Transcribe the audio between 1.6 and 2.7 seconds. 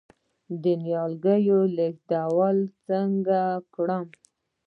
لیږدول